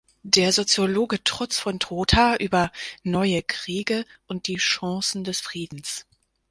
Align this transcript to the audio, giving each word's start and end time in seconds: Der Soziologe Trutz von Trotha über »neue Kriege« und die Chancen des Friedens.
Der 0.23 0.51
Soziologe 0.51 1.23
Trutz 1.23 1.59
von 1.59 1.77
Trotha 1.79 2.35
über 2.37 2.71
»neue 3.03 3.43
Kriege« 3.43 4.03
und 4.25 4.47
die 4.47 4.57
Chancen 4.57 5.23
des 5.23 5.41
Friedens. 5.41 6.07